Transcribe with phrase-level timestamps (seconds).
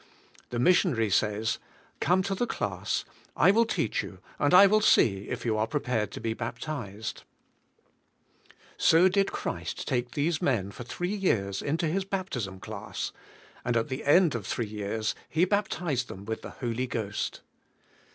[0.49, 1.59] The missionary says,
[1.99, 3.05] "Come to the class;
[3.37, 4.23] I will teach BK FILLED WITH THE SPIRIT.
[4.31, 7.23] 75 you and I will see if jou are prepared to be bap tized."
[8.77, 13.11] So did Christ take these men for three years into His baptism class,
[13.63, 17.41] and at the end of three years He baptized them with the Holy Ghost.